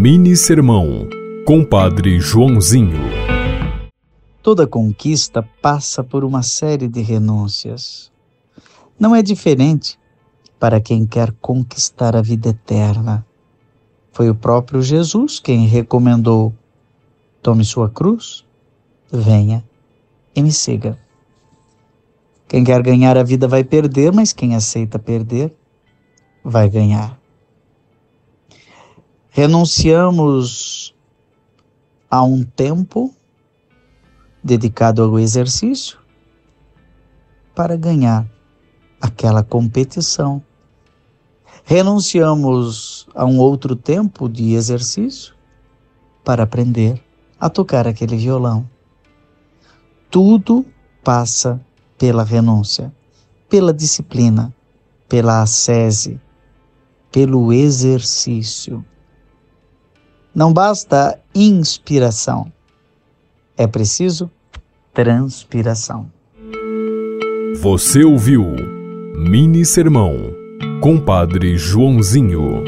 [0.00, 1.08] Mini Sermão,
[1.44, 3.00] Compadre Joãozinho.
[4.40, 8.12] Toda conquista passa por uma série de renúncias.
[8.96, 9.98] Não é diferente
[10.56, 13.26] para quem quer conquistar a vida eterna.
[14.12, 16.54] Foi o próprio Jesus quem recomendou:
[17.42, 18.44] tome sua cruz,
[19.10, 19.64] venha
[20.32, 20.96] e me siga.
[22.46, 25.52] Quem quer ganhar a vida vai perder, mas quem aceita perder
[26.44, 27.17] vai ganhar.
[29.38, 30.92] Renunciamos
[32.10, 33.14] a um tempo
[34.42, 35.96] dedicado ao exercício
[37.54, 38.28] para ganhar
[39.00, 40.42] aquela competição.
[41.62, 45.36] Renunciamos a um outro tempo de exercício
[46.24, 47.00] para aprender
[47.38, 48.68] a tocar aquele violão.
[50.10, 50.66] Tudo
[51.04, 51.64] passa
[51.96, 52.92] pela renúncia,
[53.48, 54.52] pela disciplina,
[55.08, 56.20] pela ascese,
[57.12, 58.84] pelo exercício.
[60.34, 62.52] Não basta inspiração,
[63.56, 64.30] é preciso
[64.92, 66.10] transpiração.
[67.60, 68.44] Você ouviu
[69.16, 70.16] Mini Sermão,
[70.80, 72.64] Compadre Joãozinho.